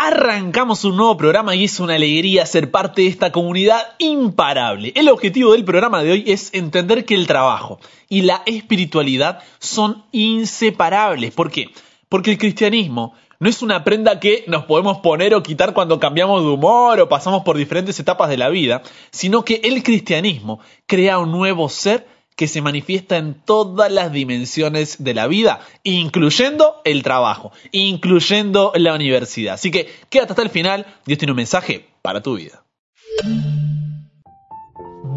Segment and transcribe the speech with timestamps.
[0.00, 4.92] Arrancamos un nuevo programa y es una alegría ser parte de esta comunidad imparable.
[4.94, 10.04] El objetivo del programa de hoy es entender que el trabajo y la espiritualidad son
[10.12, 11.34] inseparables.
[11.34, 11.70] ¿Por qué?
[12.08, 16.44] Porque el cristianismo no es una prenda que nos podemos poner o quitar cuando cambiamos
[16.44, 21.18] de humor o pasamos por diferentes etapas de la vida, sino que el cristianismo crea
[21.18, 22.06] un nuevo ser
[22.38, 28.94] que se manifiesta en todas las dimensiones de la vida, incluyendo el trabajo, incluyendo la
[28.94, 29.54] universidad.
[29.54, 32.62] Así que quédate hasta el final, Dios tiene un mensaje para tu vida.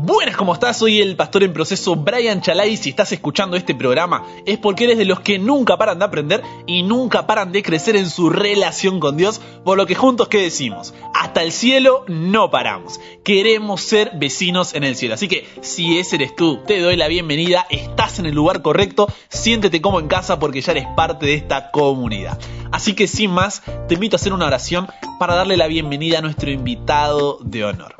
[0.03, 0.77] Buenas, ¿cómo estás?
[0.77, 2.75] Soy el pastor en proceso Brian Chalai.
[2.75, 6.41] Si estás escuchando este programa es porque eres de los que nunca paran de aprender
[6.65, 10.41] y nunca paran de crecer en su relación con Dios, por lo que juntos que
[10.41, 12.99] decimos, hasta el cielo no paramos.
[13.23, 15.13] Queremos ser vecinos en el cielo.
[15.13, 19.07] Así que si ese eres tú, te doy la bienvenida, estás en el lugar correcto,
[19.29, 22.39] siéntete como en casa porque ya eres parte de esta comunidad.
[22.71, 24.87] Así que sin más, te invito a hacer una oración
[25.19, 27.95] para darle la bienvenida a nuestro invitado de honor.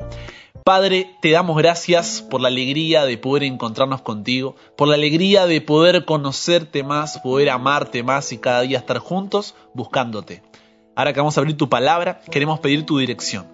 [0.64, 5.60] Padre, te damos gracias por la alegría de poder encontrarnos contigo, por la alegría de
[5.60, 10.44] poder conocerte más, poder amarte más y cada día estar juntos buscándote.
[10.94, 13.48] Ahora que vamos a abrir tu palabra, queremos pedir tu dirección,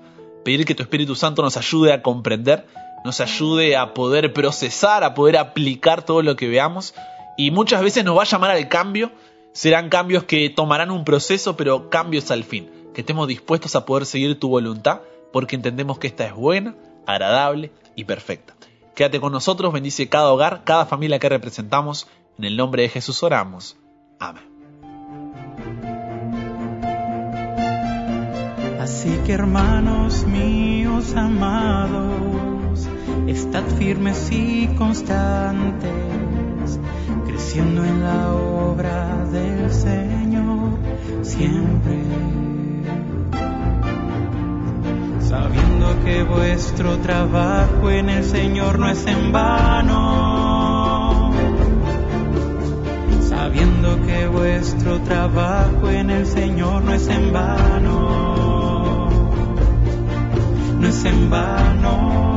[0.44, 2.66] pedir que tu Espíritu Santo nos ayude a comprender,
[3.06, 6.94] nos ayude a poder procesar, a poder aplicar todo lo que veamos
[7.38, 9.12] y muchas veces nos va a llamar al cambio,
[9.52, 14.04] serán cambios que tomarán un proceso, pero cambios al fin, que estemos dispuestos a poder
[14.04, 15.00] seguir tu voluntad
[15.32, 16.74] porque entendemos que esta es buena,
[17.08, 18.54] agradable y perfecta.
[18.94, 22.06] Quédate con nosotros, bendice cada hogar, cada familia que representamos.
[22.38, 23.76] En el nombre de Jesús oramos.
[24.20, 24.44] Amén.
[28.78, 32.88] Así que hermanos míos amados,
[33.26, 35.90] estad firmes y constantes,
[37.26, 40.78] creciendo en la obra del Señor
[41.22, 42.47] siempre
[45.28, 51.30] sabiendo que vuestro trabajo en el Señor no es en vano,
[53.28, 59.10] sabiendo que vuestro trabajo en el Señor no es en vano,
[60.80, 62.28] no es en vano.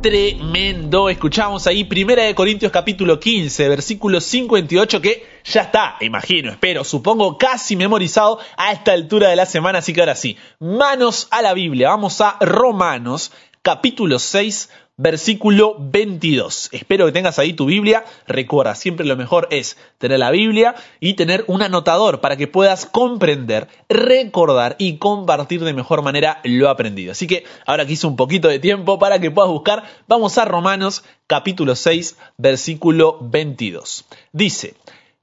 [0.00, 1.08] tremendo.
[1.08, 7.38] Escuchamos ahí Primera de Corintios capítulo 15, versículo 58 que ya está, imagino, espero, supongo
[7.38, 11.54] casi memorizado a esta altura de la semana, así que ahora sí, manos a la
[11.54, 11.88] Biblia.
[11.88, 13.32] Vamos a Romanos
[13.62, 16.68] capítulo 6, versículo 22.
[16.72, 18.04] Espero que tengas ahí tu Biblia.
[18.26, 22.84] Recuerda, siempre lo mejor es tener la Biblia y tener un anotador para que puedas
[22.84, 27.12] comprender, recordar y compartir de mejor manera lo aprendido.
[27.12, 30.44] Así que ahora que hice un poquito de tiempo para que puedas buscar, vamos a
[30.44, 34.04] Romanos capítulo 6, versículo 22.
[34.32, 34.74] Dice,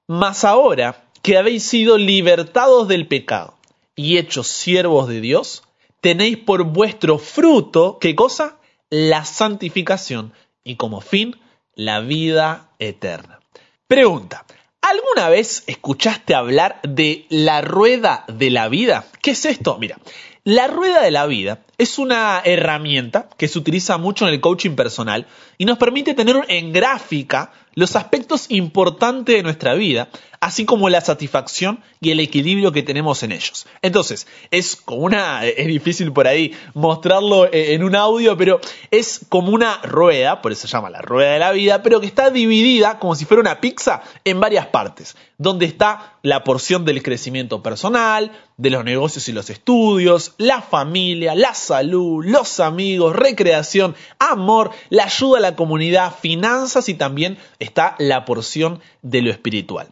[0.07, 3.55] mas ahora que habéis sido libertados del pecado
[3.95, 5.63] y hechos siervos de Dios,
[6.01, 8.57] tenéis por vuestro fruto, ¿qué cosa?
[8.89, 10.33] la santificación
[10.63, 11.35] y como fin
[11.73, 13.39] la vida eterna.
[13.88, 14.45] Pregunta,
[14.81, 19.05] ¿alguna vez escuchaste hablar de la rueda de la vida?
[19.22, 19.77] ¿Qué es esto?
[19.79, 19.97] Mira,
[20.43, 24.75] la rueda de la vida es una herramienta que se utiliza mucho en el coaching
[24.75, 25.27] personal
[25.57, 30.07] y nos permite tener en gráfica los aspectos importantes de nuestra vida,
[30.39, 33.67] así como la satisfacción y el equilibrio que tenemos en ellos.
[33.81, 38.61] Entonces, es como una, es difícil por ahí mostrarlo e, en un audio, pero
[38.91, 42.07] es como una rueda, por eso se llama la rueda de la vida, pero que
[42.07, 47.03] está dividida como si fuera una pizza en varias partes, donde está la porción del
[47.03, 53.95] crecimiento personal, de los negocios y los estudios, la familia, la salud, los amigos, recreación,
[54.19, 59.87] amor, la ayuda a la comunidad, finanzas y también está la porción de lo espiritual.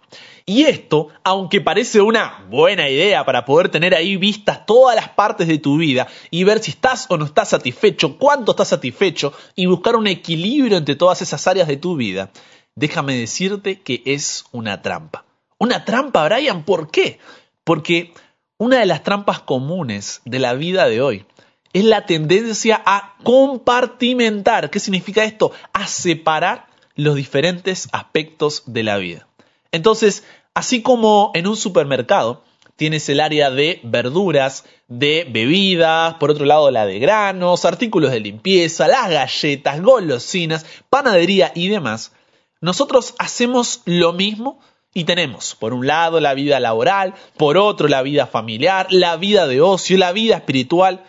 [0.45, 5.47] Y esto, aunque parece una buena idea para poder tener ahí vistas todas las partes
[5.47, 9.67] de tu vida y ver si estás o no estás satisfecho, cuánto estás satisfecho y
[9.67, 12.29] buscar un equilibrio entre todas esas áreas de tu vida,
[12.75, 15.23] déjame decirte que es una trampa.
[15.57, 17.19] Una trampa, Brian, ¿por qué?
[17.63, 18.13] Porque
[18.57, 21.25] una de las trampas comunes de la vida de hoy
[21.73, 24.69] es la tendencia a compartimentar.
[24.69, 25.51] ¿Qué significa esto?
[25.73, 29.27] A separar los diferentes aspectos de la vida.
[29.71, 30.23] Entonces,
[30.53, 32.43] así como en un supermercado
[32.75, 38.19] tienes el área de verduras, de bebidas, por otro lado la de granos, artículos de
[38.19, 42.13] limpieza, las galletas, golosinas, panadería y demás,
[42.61, 44.59] nosotros hacemos lo mismo
[44.93, 49.47] y tenemos, por un lado, la vida laboral, por otro, la vida familiar, la vida
[49.47, 51.03] de ocio, la vida espiritual.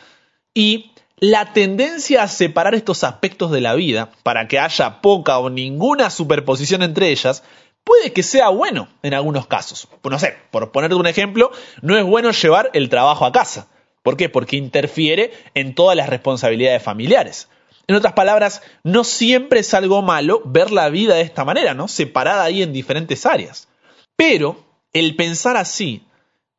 [0.55, 5.51] Y la tendencia a separar estos aspectos de la vida, para que haya poca o
[5.51, 7.43] ninguna superposición entre ellas,
[7.83, 9.89] puede que sea bueno en algunos casos.
[10.03, 11.51] No sé, por ponerte un ejemplo,
[11.83, 13.69] no es bueno llevar el trabajo a casa.
[14.03, 14.29] ¿Por qué?
[14.29, 17.49] Porque interfiere en todas las responsabilidades familiares.
[17.87, 21.89] En otras palabras, no siempre es algo malo ver la vida de esta manera, ¿no?
[21.89, 23.69] Separada ahí en diferentes áreas.
[24.17, 26.03] Pero el pensar así,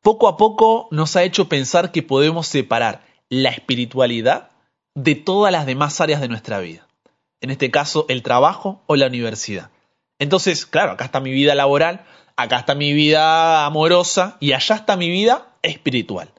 [0.02, 4.50] poco a poco nos ha hecho pensar que podemos separar la espiritualidad
[4.94, 6.86] de todas las demás áreas de nuestra vida.
[7.40, 9.70] En este caso, el trabajo o la universidad.
[10.18, 12.04] Entonces, claro, acá está mi vida laboral,
[12.36, 16.30] acá está mi vida amorosa y allá está mi vida espiritual.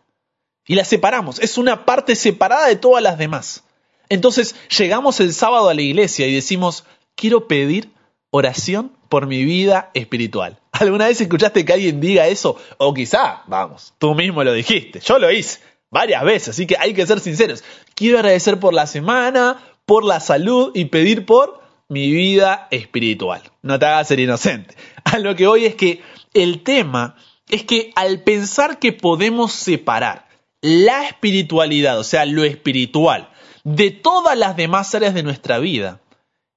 [0.66, 3.64] Y la separamos, es una parte separada de todas las demás.
[4.10, 6.86] Entonces llegamos el sábado a la iglesia y decimos,
[7.16, 7.92] quiero pedir
[8.32, 10.60] oración por mi vida espiritual.
[10.72, 12.58] ¿Alguna vez escuchaste que alguien diga eso?
[12.78, 16.94] O quizá, vamos, tú mismo lo dijiste, yo lo hice varias veces, así que hay
[16.94, 17.64] que ser sinceros.
[17.96, 23.42] Quiero agradecer por la semana, por la salud y pedir por mi vida espiritual.
[23.62, 24.76] No te hagas ser inocente.
[25.04, 26.02] A lo que hoy es que
[26.34, 27.16] el tema
[27.50, 30.28] es que al pensar que podemos separar
[30.62, 33.30] la espiritualidad, o sea, lo espiritual,
[33.64, 36.02] de todas las demás áreas de nuestra vida,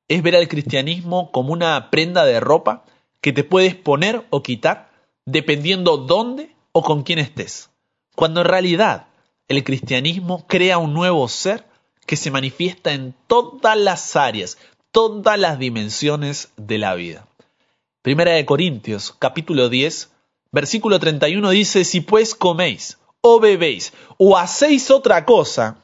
[0.09, 2.85] es ver al cristianismo como una prenda de ropa
[3.21, 4.91] que te puedes poner o quitar
[5.25, 7.71] dependiendo dónde o con quién estés.
[8.17, 9.07] Cuando en realidad
[9.51, 11.67] el cristianismo crea un nuevo ser
[12.07, 14.59] que se manifiesta en todas las áreas,
[14.93, 17.27] todas las dimensiones de la vida.
[18.01, 20.13] Primera de Corintios, capítulo 10,
[20.53, 25.83] versículo 31 dice, si pues coméis o bebéis o hacéis otra cosa,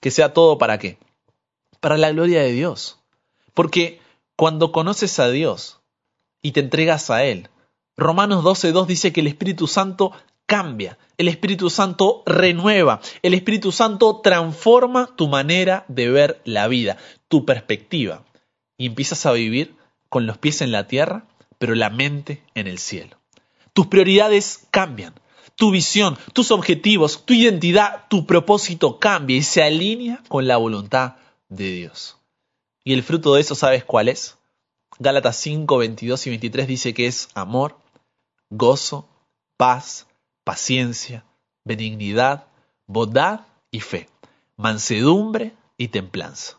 [0.00, 0.98] que sea todo para qué?
[1.80, 2.98] Para la gloria de Dios.
[3.54, 4.02] Porque
[4.36, 5.80] cuando conoces a Dios
[6.42, 7.48] y te entregas a Él,
[7.96, 10.12] Romanos 12.2 dice que el Espíritu Santo
[10.48, 16.96] cambia, el Espíritu Santo renueva, el Espíritu Santo transforma tu manera de ver la vida,
[17.28, 18.24] tu perspectiva
[18.78, 19.76] y empiezas a vivir
[20.08, 21.26] con los pies en la tierra,
[21.58, 23.18] pero la mente en el cielo.
[23.74, 25.12] Tus prioridades cambian,
[25.54, 31.16] tu visión, tus objetivos, tu identidad, tu propósito cambia y se alinea con la voluntad
[31.50, 32.16] de Dios.
[32.84, 34.38] Y el fruto de eso, ¿sabes cuál es?
[34.98, 37.76] Gálatas 5, 22 y 23 dice que es amor,
[38.48, 39.10] gozo,
[39.58, 40.07] paz,
[40.48, 41.26] paciencia,
[41.62, 42.46] benignidad,
[42.86, 43.40] bondad
[43.70, 44.08] y fe,
[44.56, 46.58] mansedumbre y templanza.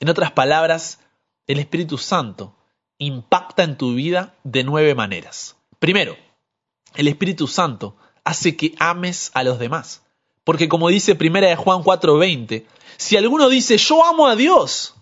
[0.00, 0.98] En otras palabras,
[1.46, 2.56] el Espíritu Santo
[2.96, 5.56] impacta en tu vida de nueve maneras.
[5.78, 6.16] Primero,
[6.94, 10.00] el Espíritu Santo hace que ames a los demás.
[10.42, 12.64] Porque como dice primera de Juan 4:20,
[12.96, 14.94] si alguno dice yo amo a Dios,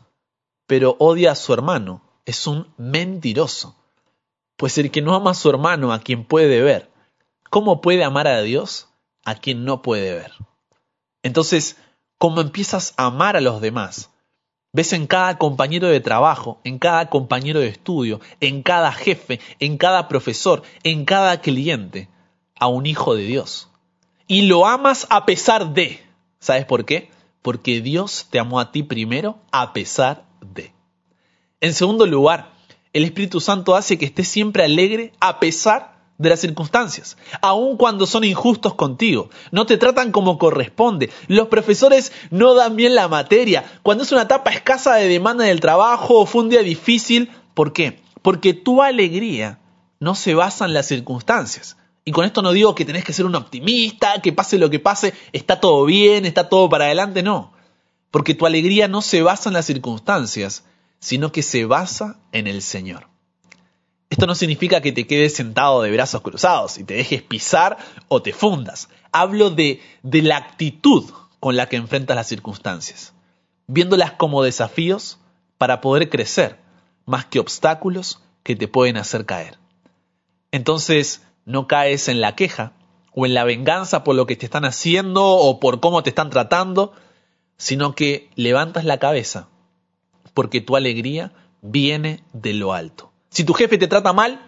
[0.67, 3.77] pero odia a su hermano, es un mentiroso.
[4.57, 6.90] Pues el que no ama a su hermano, a quien puede ver,
[7.51, 8.89] ¿cómo puede amar a Dios
[9.25, 10.33] a quien no puede ver?
[11.23, 11.77] Entonces,
[12.17, 14.11] como empiezas a amar a los demás,
[14.73, 19.77] Ves en cada compañero de trabajo, en cada compañero de estudio, en cada jefe, en
[19.77, 22.09] cada profesor, en cada cliente,
[22.55, 23.69] a un hijo de Dios.
[24.29, 26.01] Y lo amas a pesar de.
[26.39, 27.11] ¿Sabes por qué?
[27.43, 30.73] Porque Dios te amó a ti primero a pesar de.
[31.61, 32.53] En segundo lugar,
[32.93, 38.07] el Espíritu Santo hace que estés siempre alegre a pesar de las circunstancias, aun cuando
[38.07, 43.65] son injustos contigo, no te tratan como corresponde, los profesores no dan bien la materia,
[43.83, 47.73] cuando es una etapa escasa de demanda del trabajo o fue un día difícil, ¿por
[47.73, 48.03] qué?
[48.21, 49.61] Porque tu alegría
[49.99, 51.79] no se basa en las circunstancias.
[52.05, 54.79] Y con esto no digo que tenés que ser un optimista, que pase lo que
[54.79, 57.55] pase, está todo bien, está todo para adelante, no.
[58.11, 60.65] Porque tu alegría no se basa en las circunstancias,
[60.99, 63.09] sino que se basa en el Señor.
[64.11, 68.21] Esto no significa que te quedes sentado de brazos cruzados y te dejes pisar o
[68.21, 68.89] te fundas.
[69.13, 73.15] Hablo de, de la actitud con la que enfrentas las circunstancias,
[73.69, 75.19] viéndolas como desafíos
[75.59, 76.59] para poder crecer,
[77.07, 79.59] más que obstáculos que te pueden hacer caer.
[80.51, 82.73] Entonces, no caes en la queja
[83.15, 86.31] o en la venganza por lo que te están haciendo o por cómo te están
[86.31, 86.93] tratando,
[87.57, 89.49] sino que levantas la cabeza,
[90.35, 93.10] porque tu alegría viene de lo alto.
[93.31, 94.45] Si tu jefe te trata mal,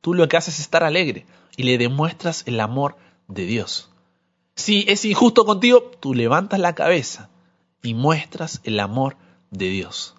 [0.00, 1.26] tú lo que haces es estar alegre
[1.56, 3.90] y le demuestras el amor de Dios.
[4.54, 7.30] Si es injusto contigo, tú levantas la cabeza
[7.82, 9.16] y muestras el amor
[9.50, 10.14] de Dios.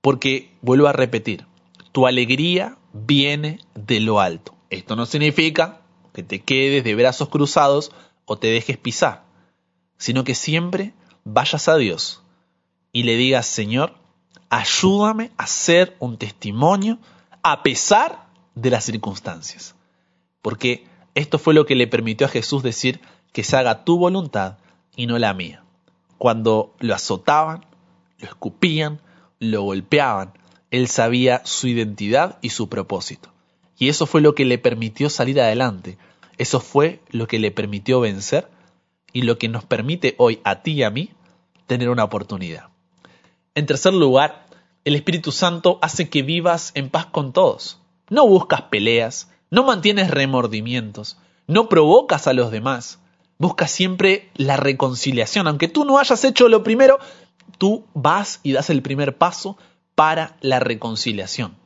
[0.00, 1.46] Porque, vuelvo a repetir,
[1.92, 4.54] tu alegría viene de lo alto.
[4.70, 5.80] Esto no significa
[6.12, 7.92] que te quedes de brazos cruzados
[8.26, 9.24] o te dejes pisar,
[9.96, 10.92] sino que siempre
[11.24, 12.22] vayas a Dios
[12.92, 13.94] y le digas, Señor,
[14.50, 16.98] ayúdame a ser un testimonio
[17.42, 19.74] a pesar de las circunstancias.
[20.42, 23.00] Porque esto fue lo que le permitió a Jesús decir
[23.32, 24.58] que se haga tu voluntad
[24.96, 25.62] y no la mía.
[26.16, 27.66] Cuando lo azotaban,
[28.18, 29.00] lo escupían,
[29.38, 30.32] lo golpeaban
[30.70, 33.30] Él sabía su identidad y su propósito.
[33.78, 35.96] Y eso fue lo que le permitió salir adelante.
[36.36, 38.48] Eso fue lo que le permitió vencer
[39.12, 41.10] y lo que nos permite hoy a ti y a mí
[41.66, 42.68] tener una oportunidad.
[43.54, 44.46] En tercer lugar,
[44.84, 47.80] el Espíritu Santo hace que vivas en paz con todos.
[48.08, 52.98] No buscas peleas, no mantienes remordimientos, no provocas a los demás.
[53.38, 55.46] Buscas siempre la reconciliación.
[55.46, 56.98] Aunque tú no hayas hecho lo primero,
[57.58, 59.56] tú vas y das el primer paso
[59.94, 61.56] para la reconciliación.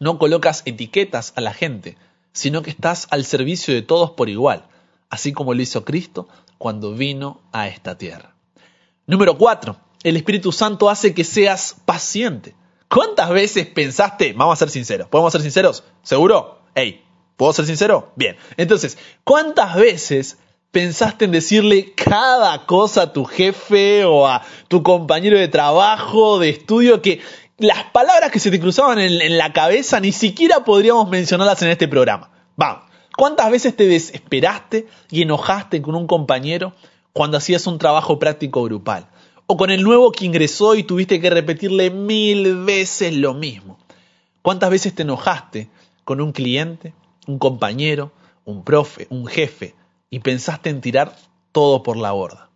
[0.00, 1.96] No colocas etiquetas a la gente,
[2.32, 4.66] sino que estás al servicio de todos por igual,
[5.10, 8.34] así como lo hizo Cristo cuando vino a esta tierra.
[9.06, 9.76] Número 4.
[10.02, 12.54] El Espíritu Santo hace que seas paciente.
[12.88, 15.84] ¿Cuántas veces pensaste, vamos a ser sinceros, podemos ser sinceros?
[16.02, 16.62] ¿Seguro?
[16.74, 17.04] Hey,
[17.36, 18.12] ¿puedo ser sincero?
[18.16, 18.36] Bien.
[18.56, 20.38] Entonces, ¿cuántas veces
[20.70, 26.50] pensaste en decirle cada cosa a tu jefe o a tu compañero de trabajo, de
[26.50, 27.20] estudio, que
[27.58, 31.88] las palabras que se te cruzaban en, la cabeza ni siquiera podríamos mencionarlas en este
[31.88, 32.30] programa.
[32.56, 32.84] Vamos,
[33.16, 36.74] ¿cuántas veces te desesperaste y enojaste con un compañero
[37.12, 39.08] cuando hacías un trabajo práctico grupal?
[39.50, 43.78] O con el nuevo que ingresó y tuviste que repetirle mil veces lo mismo.
[44.42, 45.70] ¿Cuántas veces te enojaste
[46.04, 46.92] con un cliente,
[47.26, 48.12] un compañero,
[48.44, 49.74] un profe, un jefe
[50.10, 51.16] y pensaste en tirar
[51.50, 52.50] todo por la borda?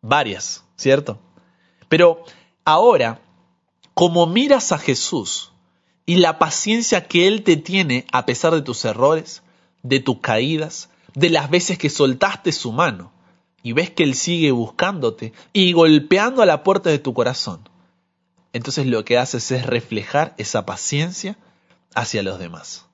[0.00, 1.18] Varias, ¿cierto?
[1.90, 2.24] Pero
[2.64, 3.20] ahora
[3.92, 5.52] como miras a Jesús
[6.06, 9.42] y la paciencia que Él te tiene a pesar de tus errores,
[9.82, 13.12] de tus caídas, de las veces que soltaste su mano,
[13.64, 17.66] y ves que Él sigue buscándote y golpeando a la puerta de tu corazón,
[18.52, 21.38] entonces lo que haces es reflejar esa paciencia
[21.94, 22.84] hacia los demás.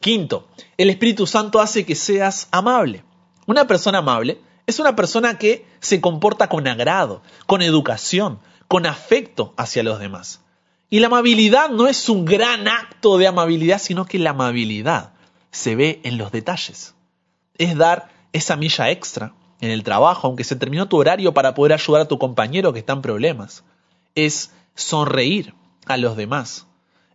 [0.00, 3.04] Quinto, el Espíritu Santo hace que seas amable.
[3.46, 9.54] Una persona amable es una persona que se comporta con agrado, con educación, con afecto
[9.56, 10.40] hacia los demás.
[10.90, 15.12] Y la amabilidad no es un gran acto de amabilidad, sino que la amabilidad
[15.52, 16.96] se ve en los detalles.
[17.58, 21.72] Es dar esa milla extra en el trabajo, aunque se terminó tu horario para poder
[21.72, 23.64] ayudar a tu compañero que está en problemas.
[24.14, 25.54] Es sonreír
[25.86, 26.66] a los demás.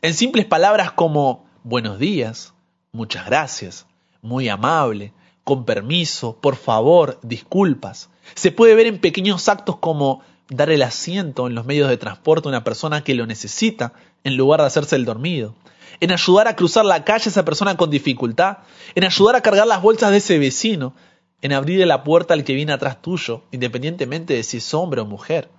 [0.01, 2.53] En simples palabras como buenos días,
[2.91, 3.86] muchas gracias,
[4.22, 8.10] muy amable, con permiso, por favor, disculpas.
[8.36, 12.48] Se puede ver en pequeños actos como dar el asiento en los medios de transporte
[12.48, 13.93] a una persona que lo necesita
[14.24, 15.55] en lugar de hacerse el dormido,
[16.00, 18.60] en ayudar a cruzar la calle a esa persona con dificultad,
[18.96, 20.93] en ayudar a cargar las bolsas de ese vecino,
[21.41, 25.05] en abrirle la puerta al que viene atrás tuyo, independientemente de si es hombre o
[25.05, 25.50] mujer,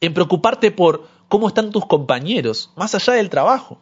[0.00, 3.80] en preocuparte por cómo están tus compañeros, más allá del trabajo.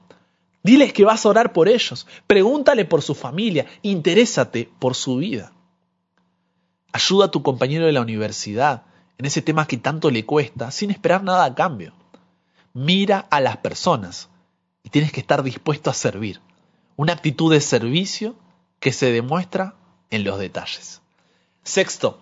[0.62, 5.52] Diles que vas a orar por ellos, pregúntale por su familia, interésate por su vida.
[6.92, 8.84] Ayuda a tu compañero de la universidad,
[9.18, 11.92] en ese tema que tanto le cuesta sin esperar nada a cambio.
[12.72, 14.28] Mira a las personas
[14.82, 16.40] y tienes que estar dispuesto a servir.
[16.96, 18.34] Una actitud de servicio
[18.80, 19.74] que se demuestra
[20.10, 21.00] en los detalles.
[21.66, 22.20] Sexto,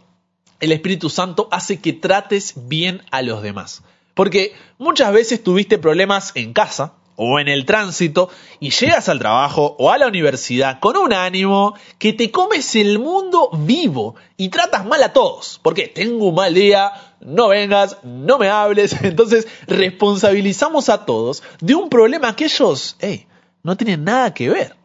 [0.59, 3.83] el Espíritu Santo hace que trates bien a los demás.
[4.15, 9.77] Porque muchas veces tuviste problemas en casa, o en el tránsito y llegas al trabajo
[9.79, 14.85] o a la universidad con un ánimo que te comes el mundo vivo y tratas
[14.85, 15.61] mal a todos.
[15.63, 18.93] Porque tengo un mal día, no vengas, no me hables.
[19.03, 23.27] Entonces responsabilizamos a todos de un problema que ellos, hey,
[23.63, 24.77] no tienen nada que ver.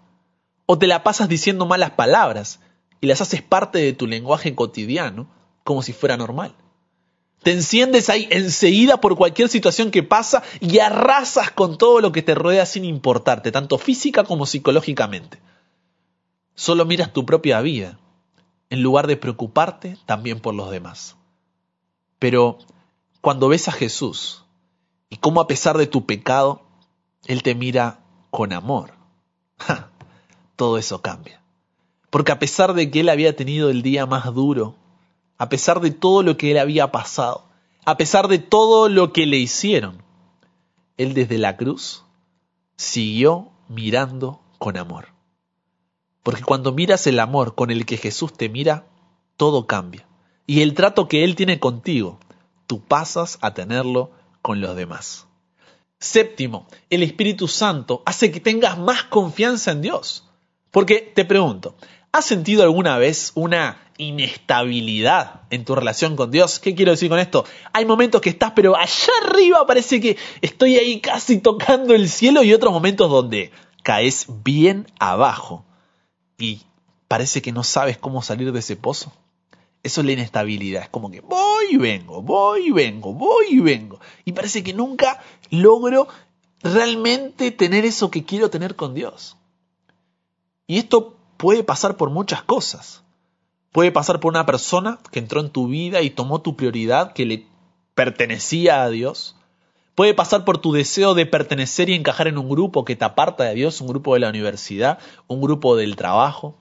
[0.66, 2.60] O te la pasas diciendo malas palabras
[3.02, 5.30] y las haces parte de tu lenguaje cotidiano
[5.64, 6.56] como si fuera normal.
[7.44, 12.22] Te enciendes ahí enseguida por cualquier situación que pasa y arrasas con todo lo que
[12.22, 15.40] te rodea sin importarte, tanto física como psicológicamente.
[16.56, 17.98] Solo miras tu propia vida,
[18.70, 21.16] en lugar de preocuparte también por los demás.
[22.20, 22.58] Pero
[23.22, 24.44] cuando ves a Jesús
[25.10, 26.62] y cómo a pesar de tu pecado,
[27.26, 28.02] Él te mira
[28.32, 28.92] con amor,
[30.58, 31.39] todo eso cambia.
[32.10, 34.76] Porque a pesar de que Él había tenido el día más duro,
[35.40, 37.46] a pesar de todo lo que él había pasado,
[37.86, 40.04] a pesar de todo lo que le hicieron,
[40.98, 42.04] él desde la cruz
[42.76, 45.08] siguió mirando con amor.
[46.24, 48.86] Porque cuando miras el amor con el que Jesús te mira,
[49.38, 50.06] todo cambia.
[50.46, 52.20] Y el trato que Él tiene contigo,
[52.68, 54.12] tú pasas a tenerlo
[54.42, 55.28] con los demás.
[56.00, 60.26] Séptimo, el Espíritu Santo hace que tengas más confianza en Dios.
[60.72, 61.76] Porque te pregunto,
[62.12, 66.60] ¿has sentido alguna vez una inestabilidad en tu relación con Dios.
[66.60, 67.46] ¿Qué quiero decir con esto?
[67.74, 72.42] Hay momentos que estás, pero allá arriba parece que estoy ahí casi tocando el cielo
[72.42, 73.52] y otros momentos donde
[73.84, 75.66] caes bien abajo
[76.38, 76.62] y
[77.10, 79.12] parece que no sabes cómo salir de ese pozo.
[79.84, 80.84] Eso es la inestabilidad.
[80.84, 84.00] Es como que voy y vengo, voy y vengo, voy y vengo.
[84.24, 86.08] Y parece que nunca logro
[86.64, 89.36] realmente tener eso que quiero tener con Dios.
[90.68, 93.02] Y esto puede pasar por muchas cosas.
[93.72, 97.26] Puede pasar por una persona que entró en tu vida y tomó tu prioridad que
[97.26, 97.48] le
[97.96, 99.38] pertenecía a Dios.
[99.96, 103.46] Puede pasar por tu deseo de pertenecer y encajar en un grupo que te aparta
[103.46, 106.58] de Dios, un grupo de la universidad, un grupo del trabajo.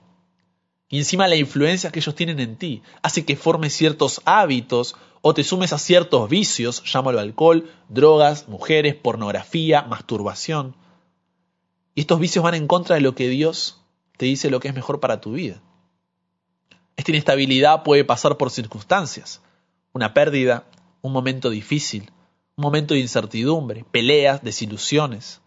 [0.87, 5.33] Y encima la influencia que ellos tienen en ti hace que formes ciertos hábitos o
[5.33, 10.77] te sumes a ciertos vicios, llámalo alcohol, drogas, mujeres, pornografía, masturbación.
[11.95, 13.79] Y estos vicios van en contra de lo que Dios
[14.19, 15.61] te dice lo que es mejor para tu vida.
[16.97, 19.41] Esta inestabilidad puede pasar por circunstancias,
[19.93, 20.65] una pérdida,
[21.01, 22.11] un momento difícil,
[22.57, 25.39] un momento de incertidumbre, peleas, desilusiones.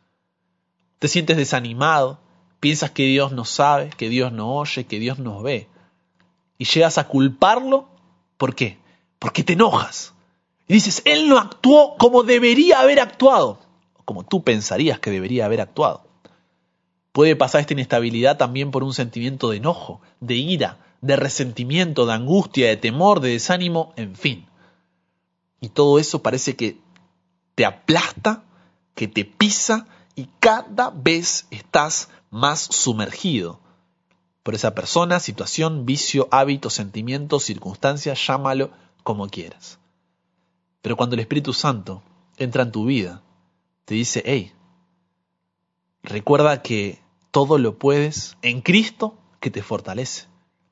[0.98, 2.18] Te sientes desanimado,
[2.60, 5.68] piensas que Dios no sabe, que Dios no oye, que Dios no ve.
[6.56, 7.90] Y llegas a culparlo,
[8.38, 8.78] ¿por qué?
[9.18, 10.14] Porque te enojas.
[10.66, 13.60] Y dices, Él no actuó como debería haber actuado,
[14.06, 16.11] como tú pensarías que debería haber actuado.
[17.12, 22.14] Puede pasar esta inestabilidad también por un sentimiento de enojo, de ira, de resentimiento, de
[22.14, 24.46] angustia, de temor, de desánimo, en fin.
[25.60, 26.78] Y todo eso parece que
[27.54, 28.44] te aplasta,
[28.94, 33.60] que te pisa y cada vez estás más sumergido
[34.42, 38.70] por esa persona, situación, vicio, hábito, sentimiento, circunstancia, llámalo
[39.02, 39.78] como quieras.
[40.80, 42.02] Pero cuando el Espíritu Santo
[42.38, 43.22] entra en tu vida,
[43.84, 44.52] te dice, hey,
[46.02, 47.01] recuerda que
[47.32, 50.26] todo lo puedes en Cristo que te fortalece.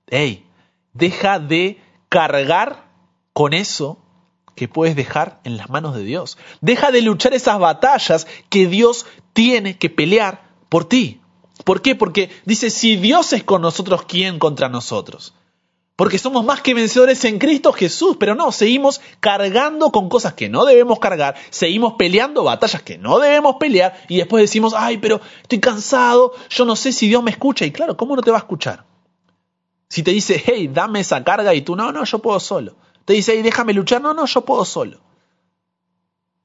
[0.07, 0.47] Hey,
[0.93, 2.88] deja de cargar
[3.33, 3.99] con eso
[4.55, 6.37] que puedes dejar en las manos de Dios.
[6.61, 11.21] Deja de luchar esas batallas que Dios tiene que pelear por ti.
[11.64, 11.95] ¿Por qué?
[11.95, 15.35] Porque dice, si Dios es con nosotros, ¿quién contra nosotros?
[16.00, 20.49] Porque somos más que vencedores en Cristo Jesús, pero no, seguimos cargando con cosas que
[20.49, 25.21] no debemos cargar, seguimos peleando batallas que no debemos pelear y después decimos, ay, pero
[25.42, 27.66] estoy cansado, yo no sé si Dios me escucha.
[27.66, 28.87] Y claro, ¿cómo no te va a escuchar?
[29.90, 32.77] Si te dice, hey, dame esa carga y tú, no, no, yo puedo solo.
[33.05, 35.03] Te dice, hey, déjame luchar, no, no, yo puedo solo.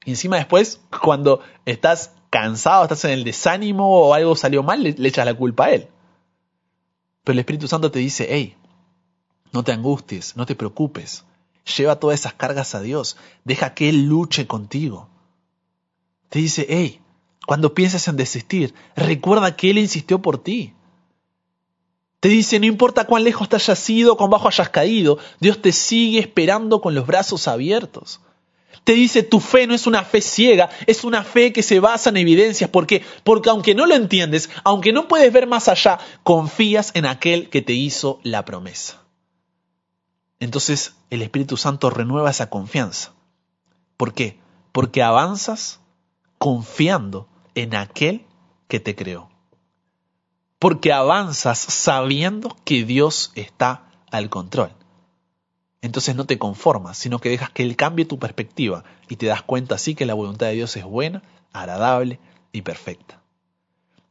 [0.03, 5.07] Y encima después, cuando estás cansado, estás en el desánimo o algo salió mal, le,
[5.07, 5.87] echas la culpa a él.
[7.23, 8.57] Pero el Espíritu Santo te dice, hey,
[9.55, 11.23] no te angusties, no te preocupes.
[11.77, 13.17] Lleva todas esas cargas a Dios.
[13.43, 15.07] Deja que Él luche contigo.
[16.29, 17.01] Te dice, hey,
[17.47, 20.73] cuando pienses en desistir, recuerda que Él insistió por ti.
[22.19, 25.71] Te dice, no importa cuán lejos te hayas ido, cuán bajo hayas caído, Dios te
[25.71, 28.19] sigue esperando con los brazos abiertos.
[28.83, 32.09] Te dice, tu fe no es una fe ciega, es una fe que se basa
[32.09, 32.69] en evidencias.
[32.69, 33.03] ¿Por qué?
[33.23, 37.61] Porque aunque no lo entiendes, aunque no puedes ver más allá, confías en aquel que
[37.61, 39.04] te hizo la promesa
[40.45, 43.13] entonces el Espíritu Santo renueva esa confianza.
[43.97, 44.39] ¿Por qué?
[44.71, 45.81] Porque avanzas
[46.37, 48.25] confiando en aquel
[48.67, 49.29] que te creó.
[50.59, 54.71] Porque avanzas sabiendo que Dios está al control.
[55.81, 59.41] Entonces no te conformas, sino que dejas que Él cambie tu perspectiva y te das
[59.41, 62.19] cuenta así que la voluntad de Dios es buena, agradable
[62.51, 63.21] y perfecta.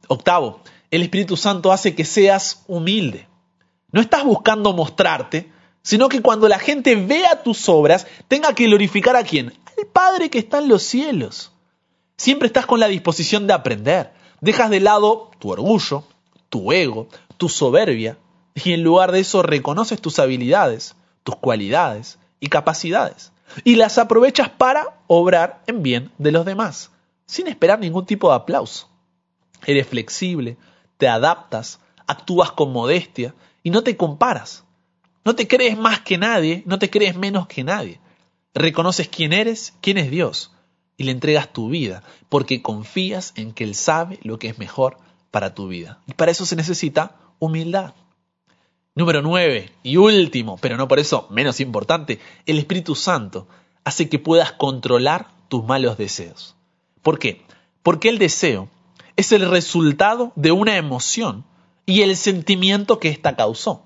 [0.07, 3.27] Octavo, el Espíritu Santo hace que seas humilde.
[3.91, 5.54] No estás buscando mostrarte,
[5.85, 9.53] sino que cuando la gente vea tus obras, tenga que glorificar a quién?
[9.77, 11.51] Al Padre que está en los cielos.
[12.17, 14.11] Siempre estás con la disposición de aprender.
[14.41, 16.03] Dejas de lado tu orgullo,
[16.49, 18.17] tu ego, tu soberbia,
[18.55, 23.31] y en lugar de eso reconoces tus habilidades, tus cualidades y capacidades,
[23.63, 26.89] y las aprovechas para obrar en bien de los demás,
[27.27, 28.89] sin esperar ningún tipo de aplauso.
[29.67, 30.57] Eres flexible,
[30.97, 34.65] te adaptas, actúas con modestia y no te comparas.
[35.25, 37.99] No te crees más que nadie, no te crees menos que nadie.
[38.53, 40.51] Reconoces quién eres, quién es Dios,
[40.97, 44.97] y le entregas tu vida, porque confías en que Él sabe lo que es mejor
[45.31, 45.99] para tu vida.
[46.05, 47.95] Y para eso se necesita humildad.
[48.93, 53.47] Número nueve, y último, pero no por eso menos importante, el Espíritu Santo
[53.83, 56.55] hace que puedas controlar tus malos deseos.
[57.01, 57.41] ¿Por qué?
[57.81, 58.69] Porque el deseo
[59.15, 61.45] es el resultado de una emoción
[61.85, 63.84] y el sentimiento que ésta causó.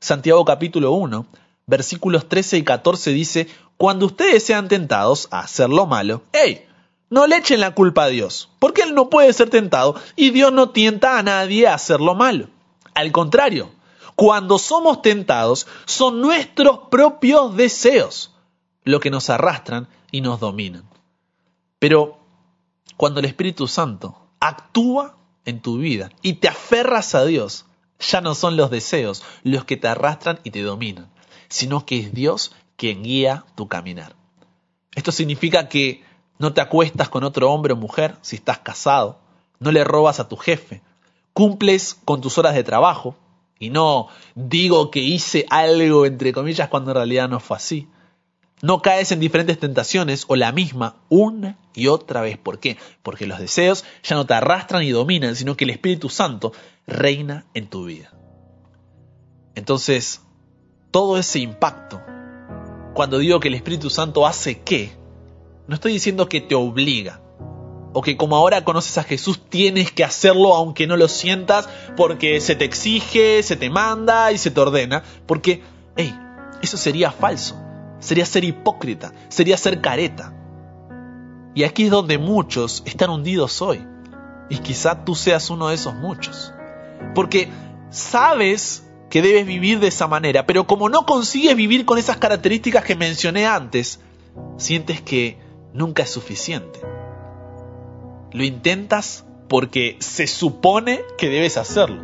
[0.00, 1.26] Santiago capítulo 1,
[1.66, 6.64] versículos 13 y 14 dice, cuando ustedes sean tentados a hacer lo malo, ¡hey!
[7.10, 10.52] No le echen la culpa a Dios, porque Él no puede ser tentado y Dios
[10.52, 12.48] no tienta a nadie a hacer lo malo.
[12.94, 13.70] Al contrario,
[14.14, 18.34] cuando somos tentados, son nuestros propios deseos
[18.84, 20.84] lo que nos arrastran y nos dominan.
[21.78, 22.18] Pero
[22.96, 27.64] cuando el Espíritu Santo actúa en tu vida y te aferras a Dios,
[27.98, 31.10] ya no son los deseos los que te arrastran y te dominan,
[31.48, 34.14] sino que es Dios quien guía tu caminar.
[34.94, 36.04] Esto significa que
[36.38, 39.20] no te acuestas con otro hombre o mujer si estás casado,
[39.58, 40.82] no le robas a tu jefe,
[41.32, 43.16] cumples con tus horas de trabajo,
[43.58, 47.88] y no digo que hice algo entre comillas cuando en realidad no fue así.
[48.62, 52.38] No caes en diferentes tentaciones o la misma una y otra vez.
[52.38, 52.76] ¿Por qué?
[53.02, 56.52] Porque los deseos ya no te arrastran y dominan, sino que el Espíritu Santo
[56.86, 58.12] reina en tu vida.
[59.54, 60.22] Entonces,
[60.90, 62.00] todo ese impacto,
[62.94, 64.92] cuando digo que el Espíritu Santo hace qué,
[65.66, 67.20] no estoy diciendo que te obliga,
[67.92, 72.40] o que como ahora conoces a Jesús tienes que hacerlo aunque no lo sientas porque
[72.40, 75.62] se te exige, se te manda y se te ordena, porque,
[75.96, 76.14] hey,
[76.62, 77.56] eso sería falso,
[77.98, 80.32] sería ser hipócrita, sería ser careta.
[81.54, 83.86] Y aquí es donde muchos están hundidos hoy,
[84.48, 86.52] y quizá tú seas uno de esos muchos,
[87.14, 87.48] porque
[87.90, 92.84] sabes que debes vivir de esa manera, pero como no consigues vivir con esas características
[92.84, 94.00] que mencioné antes,
[94.56, 95.38] sientes que
[95.72, 96.80] nunca es suficiente.
[98.32, 102.02] Lo intentas porque se supone que debes hacerlo,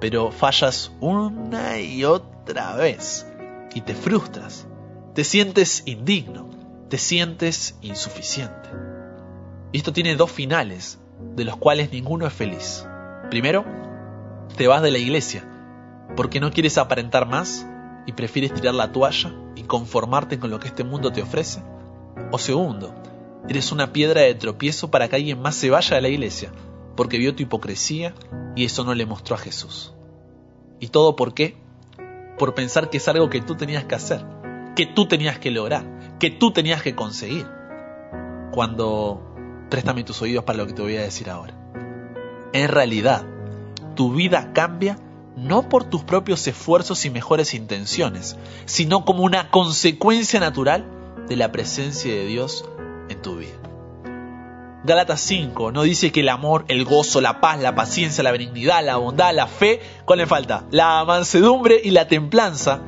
[0.00, 3.26] pero fallas una y otra vez
[3.74, 4.66] y te frustras,
[5.14, 6.48] te sientes indigno,
[6.88, 8.68] te sientes insuficiente.
[9.72, 10.98] Y esto tiene dos finales,
[11.36, 12.86] de los cuales ninguno es feliz.
[13.30, 13.64] Primero,
[14.56, 15.46] te vas de la iglesia
[16.16, 17.66] porque no quieres aparentar más
[18.06, 21.62] y prefieres tirar la toalla y conformarte con lo que este mundo te ofrece.
[22.32, 22.94] O segundo,
[23.48, 26.52] Eres una piedra de tropiezo para que alguien más se vaya de la iglesia,
[26.94, 28.14] porque vio tu hipocresía
[28.54, 29.94] y eso no le mostró a Jesús.
[30.78, 31.56] ¿Y todo por qué?
[32.38, 34.24] Por pensar que es algo que tú tenías que hacer,
[34.80, 35.84] que tú tenías que lograr,
[36.18, 37.46] que tú tenías que conseguir.
[38.50, 39.20] Cuando
[39.68, 41.52] préstame tus oídos para lo que te voy a decir ahora.
[42.54, 43.26] En realidad,
[43.94, 44.96] tu vida cambia
[45.36, 50.86] no por tus propios esfuerzos y mejores intenciones, sino como una consecuencia natural
[51.28, 52.64] de la presencia de Dios
[53.10, 53.58] en tu vida.
[54.82, 58.82] Gálatas 5 no dice que el amor, el gozo, la paz, la paciencia, la benignidad,
[58.82, 60.64] la bondad, la fe, ¿cuál le falta?
[60.70, 62.80] La mansedumbre y la templanza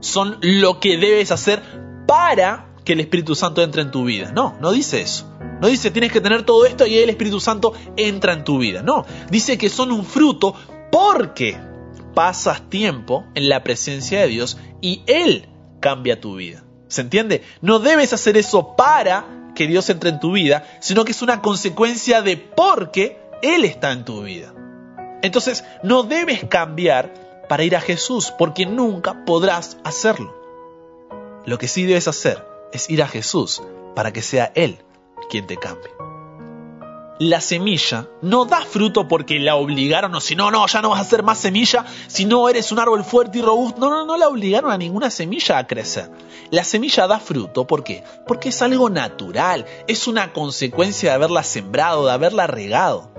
[0.00, 1.62] son lo que debes hacer
[2.06, 4.32] para que el Espíritu Santo entre en tu vida.
[4.32, 5.30] No, no dice eso.
[5.60, 8.82] No dice tienes que tener todo esto y el Espíritu Santo entra en tu vida.
[8.82, 10.54] No, dice que son un fruto
[10.90, 11.58] porque
[12.14, 15.48] pasas tiempo en la presencia de Dios y Él
[15.80, 16.64] cambia tu vida.
[16.88, 17.42] ¿Se entiende?
[17.60, 21.42] No debes hacer eso para que Dios entre en tu vida, sino que es una
[21.42, 24.54] consecuencia de por qué Él está en tu vida.
[25.22, 27.12] Entonces, no debes cambiar
[27.48, 30.34] para ir a Jesús, porque nunca podrás hacerlo.
[31.44, 33.62] Lo que sí debes hacer es ir a Jesús
[33.94, 34.78] para que sea Él
[35.30, 35.90] quien te cambie
[37.18, 41.00] la semilla no da fruto porque la obligaron o si no, no, ya no vas
[41.00, 43.80] a hacer más semilla, si no eres un árbol fuerte y robusto.
[43.80, 46.10] No, no, no la obligaron a ninguna semilla a crecer.
[46.50, 48.04] La semilla da fruto, ¿por qué?
[48.26, 53.10] Porque es algo natural, es una consecuencia de haberla sembrado, de haberla regado.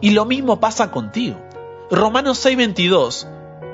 [0.00, 1.36] Y lo mismo pasa contigo.
[1.90, 3.28] Romanos 6:22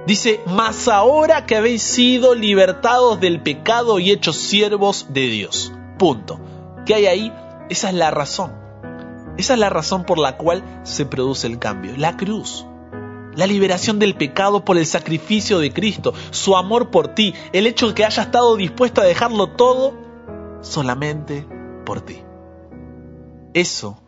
[0.06, 5.72] dice, mas ahora que habéis sido libertados del pecado y hechos siervos de Dios.
[5.98, 6.40] Punto.
[6.86, 7.32] ¿Qué hay ahí?
[7.68, 8.52] Esa es la razón.
[9.36, 12.66] Esa es la razón por la cual se produce el cambio, la cruz.
[13.36, 17.88] La liberación del pecado por el sacrificio de Cristo, su amor por ti, el hecho
[17.88, 19.94] de que haya estado dispuesto a dejarlo todo
[20.62, 21.46] solamente
[21.86, 22.22] por ti.
[23.54, 24.00] Eso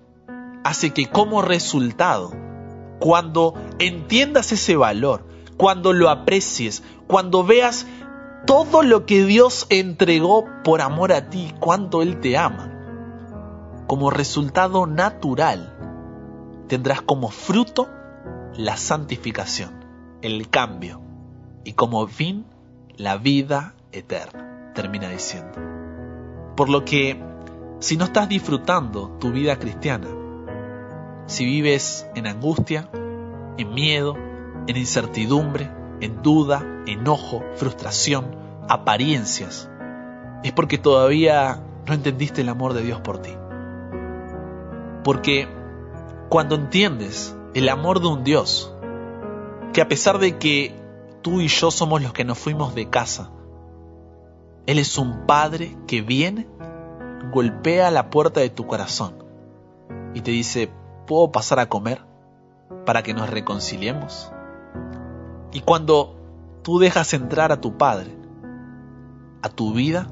[0.64, 2.32] hace que como resultado,
[2.98, 7.86] cuando entiendas ese valor, cuando lo aprecies, cuando veas
[8.46, 12.72] todo lo que Dios entregó por amor a ti, cuánto Él te ama,
[13.86, 15.76] como resultado natural,
[16.68, 17.88] tendrás como fruto
[18.56, 19.84] la santificación,
[20.22, 21.00] el cambio,
[21.64, 22.46] y como fin
[22.96, 25.58] la vida eterna, termina diciendo.
[26.56, 27.22] Por lo que,
[27.78, 30.08] si no estás disfrutando tu vida cristiana,
[31.26, 32.90] si vives en angustia,
[33.56, 34.16] en miedo,
[34.66, 35.70] en incertidumbre,
[36.00, 38.36] en duda, enojo, frustración,
[38.68, 39.70] apariencias,
[40.42, 43.30] es porque todavía no entendiste el amor de Dios por ti.
[45.04, 45.48] Porque
[46.28, 48.74] cuando entiendes el amor de un Dios,
[49.72, 50.74] que a pesar de que
[51.22, 53.30] tú y yo somos los que nos fuimos de casa,
[54.66, 56.46] Él es un Padre que viene,
[57.32, 59.22] golpea la puerta de tu corazón
[60.14, 60.70] y te dice,
[61.06, 62.02] ¿puedo pasar a comer
[62.84, 64.32] para que nos reconciliemos?
[65.52, 66.16] Y cuando
[66.62, 68.16] tú dejas entrar a tu Padre,
[69.42, 70.08] a tu vida,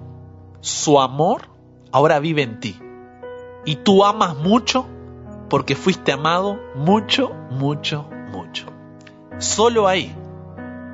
[0.61, 1.49] su amor
[1.93, 2.79] ahora vive en ti
[3.65, 4.87] y tú amas mucho
[5.49, 8.67] porque fuiste amado mucho, mucho, mucho.
[9.39, 10.15] Solo ahí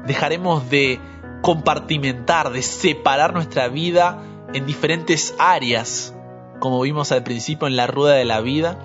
[0.07, 1.01] dejaremos de
[1.43, 4.23] compartimentar, de separar nuestra vida
[4.55, 6.17] en diferentes áreas
[6.59, 8.79] como vimos al principio en la rueda de la vida,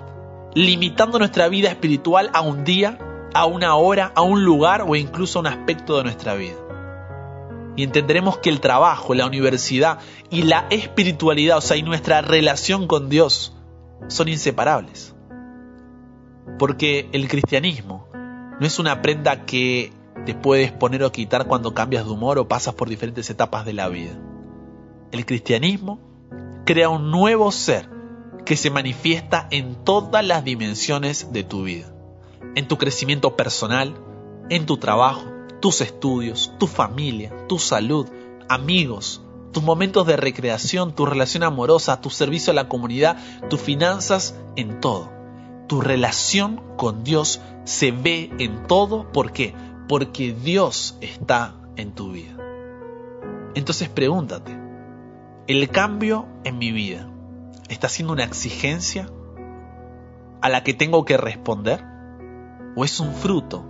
[0.54, 2.98] limitando nuestra vida espiritual a un día,
[3.34, 6.56] a una hora, a un lugar o incluso a un aspecto de nuestra vida.
[7.76, 9.98] Y entenderemos que el trabajo, la universidad
[10.30, 13.56] y la espiritualidad, o sea, y nuestra relación con Dios,
[14.08, 15.14] son inseparables.
[16.58, 18.08] Porque el cristianismo
[18.60, 19.92] no es una prenda que
[20.26, 23.72] te puedes poner o quitar cuando cambias de humor o pasas por diferentes etapas de
[23.72, 24.18] la vida.
[25.10, 25.98] El cristianismo
[26.64, 27.88] crea un nuevo ser
[28.44, 31.92] que se manifiesta en todas las dimensiones de tu vida.
[32.54, 33.94] En tu crecimiento personal,
[34.50, 35.24] en tu trabajo,
[35.60, 38.08] tus estudios, tu familia, tu salud,
[38.48, 43.16] amigos, tus momentos de recreación, tu relación amorosa, tu servicio a la comunidad,
[43.48, 45.10] tus finanzas, en todo.
[45.68, 49.10] Tu relación con Dios se ve en todo.
[49.12, 49.54] ¿Por qué?
[49.88, 52.36] Porque Dios está en tu vida.
[53.54, 54.58] Entonces pregúntate,
[55.46, 57.08] ¿el cambio en mi vida
[57.68, 59.08] está siendo una exigencia
[60.40, 61.91] a la que tengo que responder?
[62.74, 63.64] ¿O es un fruto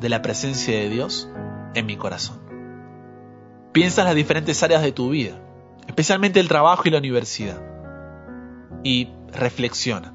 [0.00, 1.28] de la presencia de Dios
[1.74, 2.38] en mi corazón?
[3.72, 5.40] Piensa en las diferentes áreas de tu vida,
[5.86, 7.62] especialmente el trabajo y la universidad,
[8.82, 10.14] y reflexiona.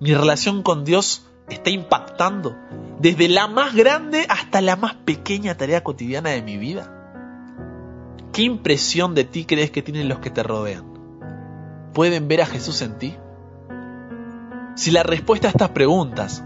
[0.00, 2.56] ¿Mi relación con Dios está impactando
[2.98, 6.94] desde la más grande hasta la más pequeña tarea cotidiana de mi vida?
[8.32, 10.84] ¿Qué impresión de ti crees que tienen los que te rodean?
[11.92, 13.16] ¿Pueden ver a Jesús en ti?
[14.76, 16.44] Si la respuesta a estas preguntas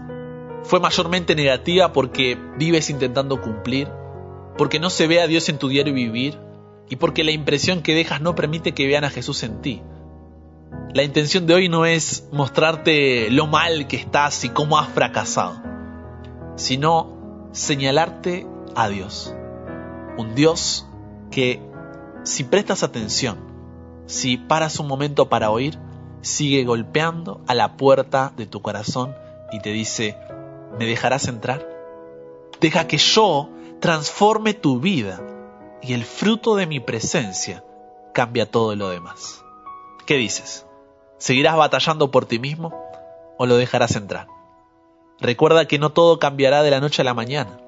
[0.63, 3.89] fue mayormente negativa porque vives intentando cumplir,
[4.57, 6.39] porque no se ve a Dios en tu diario vivir
[6.89, 9.81] y porque la impresión que dejas no permite que vean a Jesús en ti.
[10.93, 15.61] La intención de hoy no es mostrarte lo mal que estás y cómo has fracasado,
[16.55, 18.45] sino señalarte
[18.75, 19.33] a Dios.
[20.17, 20.87] Un Dios
[21.31, 21.61] que,
[22.23, 23.39] si prestas atención,
[24.05, 25.79] si paras un momento para oír,
[26.21, 29.15] sigue golpeando a la puerta de tu corazón
[29.51, 30.15] y te dice,
[30.77, 31.67] ¿me dejarás entrar?
[32.59, 35.21] Deja que yo transforme tu vida
[35.81, 37.63] y el fruto de mi presencia
[38.13, 39.43] cambia todo lo demás.
[40.05, 40.65] ¿Qué dices?
[41.17, 42.73] ¿Seguirás batallando por ti mismo
[43.37, 44.27] o lo dejarás entrar?
[45.19, 47.59] Recuerda que no todo cambiará de la noche a la mañana,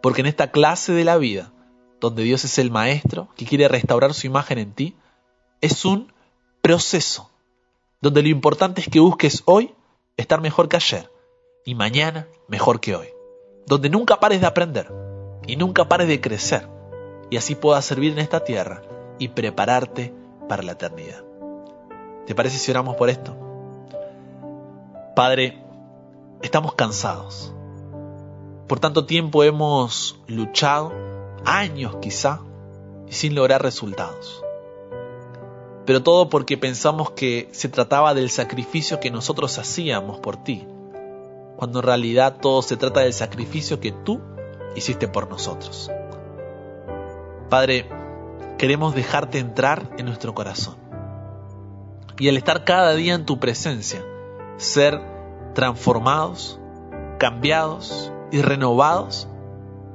[0.00, 1.52] porque en esta clase de la vida,
[2.00, 4.96] donde Dios es el maestro que quiere restaurar su imagen en ti,
[5.60, 6.12] es un
[6.62, 7.30] proceso,
[8.00, 9.74] donde lo importante es que busques hoy
[10.16, 11.10] estar mejor que ayer
[11.64, 13.08] y mañana mejor que hoy,
[13.66, 14.92] donde nunca pares de aprender
[15.46, 16.68] y nunca pares de crecer
[17.30, 18.82] y así puedas servir en esta tierra
[19.18, 20.14] y prepararte
[20.48, 21.22] para la eternidad.
[22.26, 23.36] ¿Te parece si oramos por esto?
[25.14, 25.62] Padre,
[26.42, 27.52] estamos cansados.
[28.66, 30.92] Por tanto tiempo hemos luchado,
[31.44, 32.40] años quizá,
[33.08, 34.44] sin lograr resultados.
[35.86, 40.66] Pero todo porque pensamos que se trataba del sacrificio que nosotros hacíamos por ti,
[41.58, 44.20] cuando en realidad todo se trata del sacrificio que tú
[44.76, 45.90] hiciste por nosotros.
[47.50, 47.90] Padre,
[48.58, 50.76] queremos dejarte entrar en nuestro corazón.
[52.16, 54.04] Y al estar cada día en tu presencia,
[54.56, 55.00] ser
[55.52, 56.60] transformados,
[57.18, 59.26] cambiados y renovados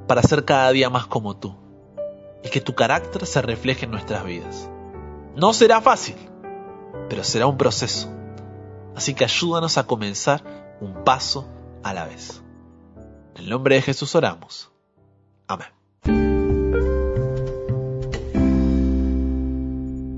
[0.05, 1.55] para ser cada día más como tú.
[2.43, 4.69] Y que tu carácter se refleje en nuestras vidas.
[5.37, 6.17] No será fácil,
[7.07, 8.09] pero será un proceso.
[8.97, 11.47] Así que ayúdanos a comenzar un paso
[11.83, 12.41] a la vez.
[13.35, 14.69] En el nombre de Jesús oramos.
[15.47, 15.67] Amén.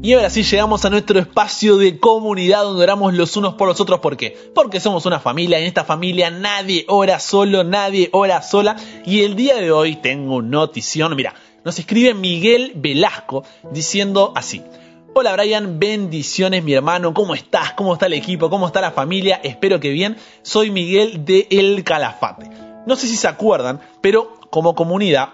[0.02, 3.82] Y ahora sí llegamos a nuestro espacio de comunidad donde oramos los unos por los
[3.82, 4.02] otros.
[4.02, 4.38] ¿Por qué?
[4.54, 5.58] Porque somos una familia.
[5.58, 8.76] En esta familia nadie ora solo, nadie ora sola.
[9.04, 11.16] Y el día de hoy tengo notición.
[11.16, 14.62] Mira, nos escribe Miguel Velasco diciendo así.
[15.18, 17.72] Hola Brian, bendiciones mi hermano, ¿cómo estás?
[17.72, 18.50] ¿Cómo está el equipo?
[18.50, 19.40] ¿Cómo está la familia?
[19.46, 20.18] Espero que bien.
[20.42, 22.50] Soy Miguel de El Calafate.
[22.86, 25.30] No sé si se acuerdan, pero como comunidad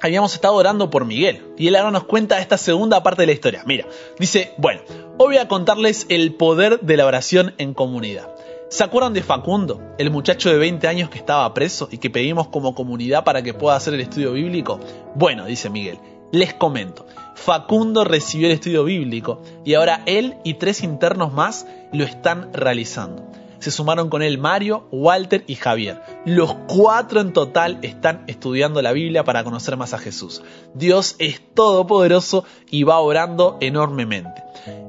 [0.00, 1.44] habíamos estado orando por Miguel.
[1.58, 3.64] Y él ahora nos cuenta esta segunda parte de la historia.
[3.66, 3.88] Mira,
[4.20, 4.82] dice, bueno,
[5.18, 8.28] hoy voy a contarles el poder de la oración en comunidad.
[8.68, 12.46] ¿Se acuerdan de Facundo, el muchacho de 20 años que estaba preso y que pedimos
[12.46, 14.78] como comunidad para que pueda hacer el estudio bíblico?
[15.16, 15.98] Bueno, dice Miguel,
[16.30, 17.04] les comento.
[17.44, 23.28] Facundo recibió el estudio bíblico y ahora él y tres internos más lo están realizando
[23.58, 26.00] se sumaron con él Mario, Walter y Javier.
[26.24, 30.42] Los cuatro en total están estudiando la Biblia para conocer más a Jesús.
[30.74, 34.44] Dios es todopoderoso y va orando enormemente.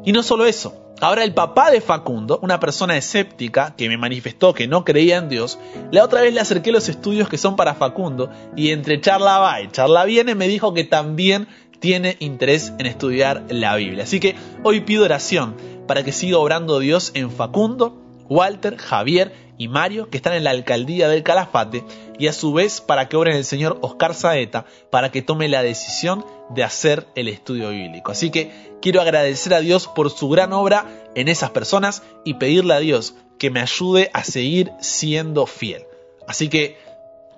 [0.05, 4.53] Y no solo eso, Ahora el papá de Facundo, una persona escéptica que me manifestó
[4.53, 5.57] que no creía en Dios,
[5.91, 9.61] la otra vez le acerqué los estudios que son para Facundo y entre charla va
[9.61, 11.47] y charla viene me dijo que también
[11.79, 14.03] tiene interés en estudiar la Biblia.
[14.03, 15.55] Así que hoy pido oración
[15.87, 20.51] para que siga obrando Dios en Facundo, Walter, Javier y Mario, que están en la
[20.51, 21.83] alcaldía del Calafate,
[22.17, 25.63] y a su vez para que obre el señor Oscar Saeta, para que tome la
[25.63, 28.11] decisión de hacer el estudio bíblico.
[28.11, 32.73] Así que quiero agradecer a Dios por su gran obra en esas personas y pedirle
[32.73, 35.85] a Dios que me ayude a seguir siendo fiel.
[36.27, 36.77] Así que,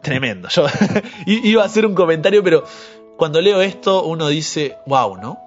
[0.01, 0.49] tremendo.
[0.49, 0.65] Yo
[1.25, 2.65] iba a hacer un comentario, pero
[3.21, 5.37] cuando leo esto uno dice, wow, ¿no?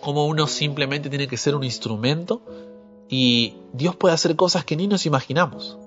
[0.00, 2.40] Como uno simplemente tiene que ser un instrumento
[3.06, 5.78] y Dios puede hacer cosas que ni nos imaginamos.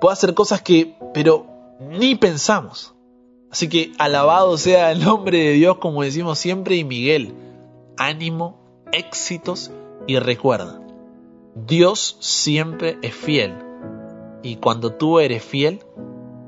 [0.00, 1.44] Puede hacer cosas que, pero
[1.80, 2.94] ni pensamos.
[3.50, 7.34] Así que alabado sea el nombre de Dios, como decimos siempre, y Miguel,
[7.96, 8.60] ánimo,
[8.92, 9.72] éxitos
[10.06, 10.80] y recuerda,
[11.56, 13.54] Dios siempre es fiel.
[14.44, 15.80] Y cuando tú eres fiel,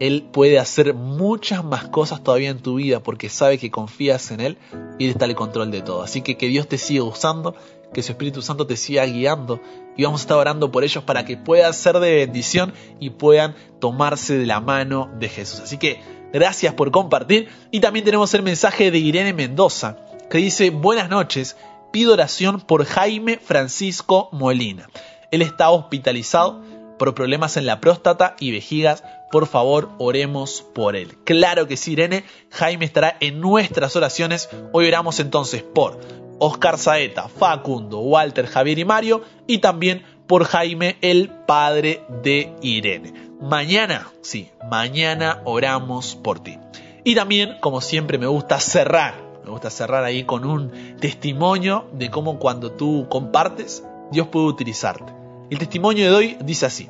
[0.01, 4.41] Él puede hacer muchas más cosas todavía en tu vida porque sabe que confías en
[4.41, 4.59] Él
[4.99, 6.03] y Él está el control de todo.
[6.03, 7.55] Así que que Dios te siga usando,
[7.93, 9.61] que su Espíritu Santo te siga guiando
[9.97, 13.55] y vamos a estar orando por ellos para que puedan ser de bendición y puedan
[13.79, 15.61] tomarse de la mano de Jesús.
[15.61, 16.01] Así que
[16.33, 19.99] gracias por compartir y también tenemos el mensaje de Irene Mendoza
[20.31, 21.57] que dice buenas noches,
[21.91, 24.89] pido oración por Jaime Francisco Molina.
[25.31, 26.63] Él está hospitalizado
[26.99, 29.03] por problemas en la próstata y vejigas.
[29.31, 31.17] Por favor, oremos por él.
[31.25, 32.25] Claro que sí, Irene.
[32.51, 34.49] Jaime estará en nuestras oraciones.
[34.73, 36.01] Hoy oramos entonces por
[36.41, 43.13] Oscar Saeta, Facundo, Walter, Javier y Mario, y también por Jaime, el padre de Irene.
[43.41, 46.59] Mañana, sí, mañana oramos por ti.
[47.05, 49.15] Y también, como siempre, me gusta cerrar,
[49.45, 55.13] me gusta cerrar ahí con un testimonio de cómo cuando tú compartes, Dios puede utilizarte.
[55.51, 56.89] El testimonio de hoy dice así.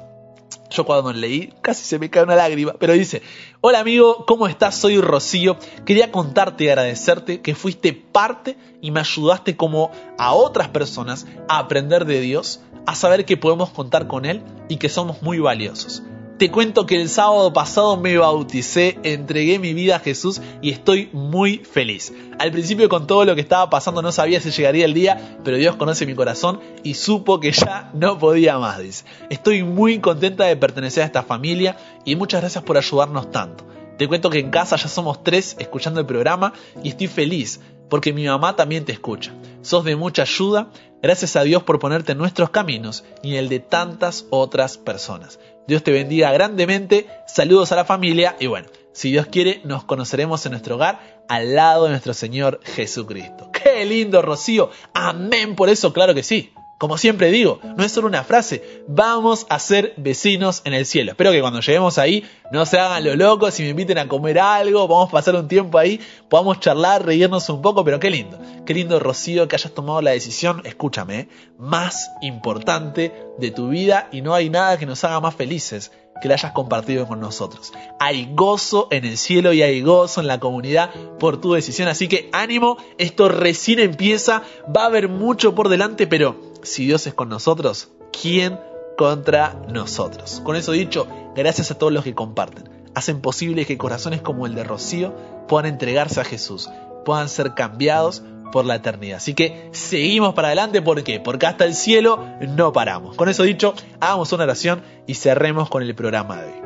[0.71, 3.23] Yo cuando leí casi se me cae una lágrima, pero dice,
[3.61, 4.75] hola amigo, ¿cómo estás?
[4.77, 5.57] Soy Rocío.
[5.85, 11.59] Quería contarte y agradecerte que fuiste parte y me ayudaste como a otras personas a
[11.59, 16.03] aprender de Dios, a saber que podemos contar con Él y que somos muy valiosos.
[16.41, 21.11] Te cuento que el sábado pasado me bauticé, entregué mi vida a Jesús y estoy
[21.13, 22.15] muy feliz.
[22.39, 25.59] Al principio con todo lo que estaba pasando no sabía si llegaría el día, pero
[25.59, 29.05] Dios conoce mi corazón y supo que ya no podía más, dice.
[29.29, 31.77] Estoy muy contenta de pertenecer a esta familia
[32.07, 33.67] y muchas gracias por ayudarnos tanto.
[33.99, 38.15] Te cuento que en casa ya somos tres escuchando el programa y estoy feliz porque
[38.15, 39.35] mi mamá también te escucha.
[39.61, 40.71] Sos de mucha ayuda,
[41.03, 45.39] gracias a Dios por ponerte en nuestros caminos y en el de tantas otras personas.
[45.67, 50.45] Dios te bendiga grandemente, saludos a la familia y bueno, si Dios quiere nos conoceremos
[50.47, 53.51] en nuestro hogar al lado de nuestro Señor Jesucristo.
[53.53, 54.71] ¡Qué lindo, Rocío!
[54.95, 56.53] Amén por eso, claro que sí.
[56.81, 61.11] Como siempre digo, no es solo una frase, vamos a ser vecinos en el cielo.
[61.11, 64.39] Espero que cuando lleguemos ahí no se hagan lo locos y me inviten a comer
[64.39, 68.39] algo, vamos a pasar un tiempo ahí, podamos charlar, reírnos un poco, pero qué lindo.
[68.65, 71.29] Qué lindo, Rocío, que hayas tomado la decisión, escúchame, ¿eh?
[71.59, 76.29] más importante de tu vida y no hay nada que nos haga más felices que
[76.29, 77.75] la hayas compartido con nosotros.
[77.99, 81.89] Hay gozo en el cielo y hay gozo en la comunidad por tu decisión.
[81.89, 87.07] Así que ánimo, esto recién empieza, va a haber mucho por delante, pero si Dios
[87.07, 88.59] es con nosotros, ¿quién
[88.97, 90.41] contra nosotros?
[90.45, 92.69] Con eso dicho, gracias a todos los que comparten.
[92.95, 95.15] Hacen posible que corazones como el de Rocío
[95.49, 96.69] puedan entregarse a Jesús,
[97.05, 99.19] puedan ser cambiados por la eternidad.
[99.19, 101.21] Así que seguimos para adelante, ¿por qué?
[101.21, 103.17] Porque hasta el cielo no paramos.
[103.17, 106.61] Con eso dicho, hagamos una oración y cerremos con el programa de hoy.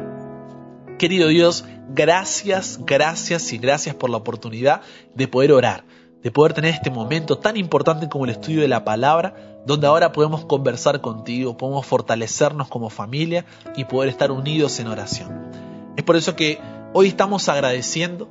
[0.99, 4.81] Querido Dios, gracias, gracias y gracias por la oportunidad
[5.15, 5.85] de poder orar,
[6.23, 10.13] de poder tener este momento tan importante como el estudio de la palabra, donde ahora
[10.13, 13.47] podemos conversar contigo, podemos fortalecernos como familia
[13.77, 15.51] y poder estar unidos en oración.
[15.97, 16.59] Es por eso que
[16.93, 18.29] hoy estamos agradeciendo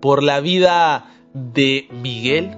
[0.00, 2.56] por la vida de Miguel,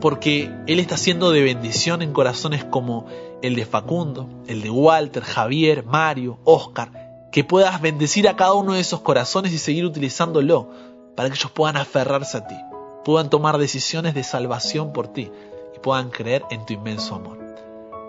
[0.00, 3.06] porque Él está haciendo de bendición en corazones como
[3.40, 8.74] el de Facundo, el de Walter, Javier, Mario, Oscar, que puedas bendecir a cada uno
[8.74, 10.68] de esos corazones y seguir utilizándolo
[11.16, 12.56] para que ellos puedan aferrarse a ti,
[13.04, 15.30] puedan tomar decisiones de salvación por ti
[15.74, 17.41] y puedan creer en tu inmenso amor.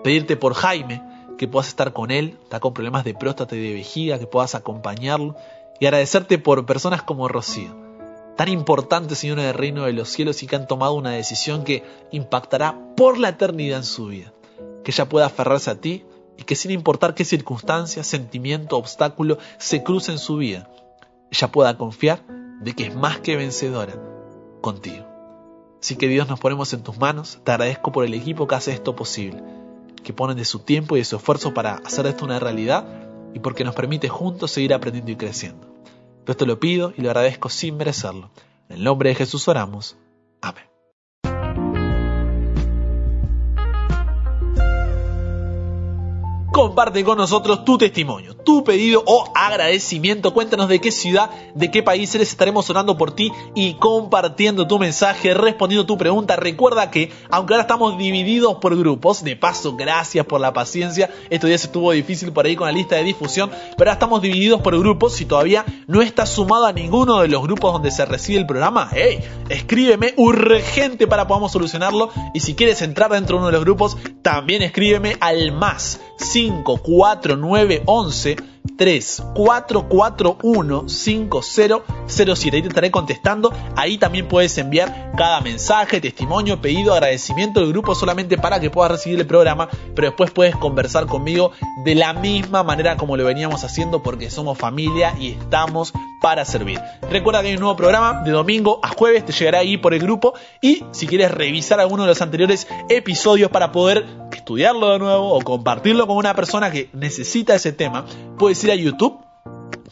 [0.04, 1.02] Pedirte por Jaime,
[1.38, 4.54] que puedas estar con él, está con problemas de próstata y de vejiga, que puedas
[4.54, 5.34] acompañarlo
[5.80, 7.74] y agradecerte por personas como Rocío,
[8.36, 11.84] tan importantes, Señor del reino de los cielos, y que han tomado una decisión que
[12.12, 14.34] impactará por la eternidad en su vida.
[14.84, 16.04] Que ella pueda aferrarse a ti
[16.36, 20.68] y que sin importar qué circunstancia, sentimiento, obstáculo se cruce en su vida,
[21.30, 22.20] ella pueda confiar
[22.60, 23.94] de que es más que vencedora
[24.60, 25.06] contigo.
[25.80, 28.72] Así que Dios nos ponemos en tus manos, te agradezco por el equipo que hace
[28.72, 29.42] esto posible,
[30.04, 32.86] que ponen de su tiempo y de su esfuerzo para hacer esto una realidad
[33.34, 35.66] y porque nos permite juntos seguir aprendiendo y creciendo.
[36.24, 38.30] Yo esto lo pido y lo agradezco sin merecerlo.
[38.68, 39.96] En el nombre de Jesús oramos.
[40.40, 40.73] Amén.
[46.54, 50.32] Comparte con nosotros tu testimonio, tu pedido o agradecimiento.
[50.32, 52.28] Cuéntanos de qué ciudad, de qué país eres.
[52.28, 56.36] Estaremos sonando por ti y compartiendo tu mensaje, respondiendo tu pregunta.
[56.36, 61.10] Recuerda que, aunque ahora estamos divididos por grupos, de paso, gracias por la paciencia.
[61.28, 64.60] Estos días estuvo difícil por ahí con la lista de difusión, pero ahora estamos divididos
[64.60, 65.14] por grupos.
[65.14, 68.90] Si todavía no estás sumado a ninguno de los grupos donde se recibe el programa,
[68.92, 72.10] hey, escríbeme urgente para podamos solucionarlo.
[72.32, 75.98] Y si quieres entrar dentro de uno de los grupos, también escríbeme al más
[76.50, 82.52] 54911 3441 5007.
[82.52, 83.52] Ahí te estaré contestando.
[83.76, 88.92] Ahí también puedes enviar cada mensaje, testimonio, pedido, agradecimiento del grupo solamente para que puedas
[88.92, 89.68] recibir el programa.
[89.94, 91.52] Pero después puedes conversar conmigo
[91.84, 96.80] de la misma manera como lo veníamos haciendo porque somos familia y estamos para servir.
[97.10, 100.00] Recuerda que hay un nuevo programa de domingo a jueves, te llegará ahí por el
[100.00, 105.34] grupo y si quieres revisar alguno de los anteriores episodios para poder estudiarlo de nuevo
[105.34, 108.04] o compartirlo con una persona que necesita ese tema,
[108.62, 109.18] ir a YouTube,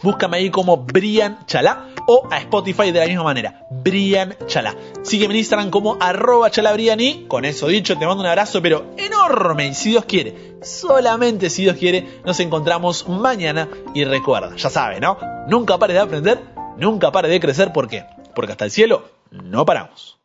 [0.03, 4.77] búscame ahí como Brian Chalá o a Spotify de la misma manera, Brian Chalá.
[5.03, 8.95] Sígueme en Instagram como arroba chalabrian y con eso dicho te mando un abrazo pero
[8.97, 14.71] enorme y si Dios quiere, solamente si Dios quiere, nos encontramos mañana y recuerda, ya
[14.71, 15.19] sabes, ¿no?
[15.49, 16.41] Nunca pares de aprender,
[16.77, 18.05] nunca pares de crecer, ¿por qué?
[18.35, 20.22] Porque hasta el cielo no paramos.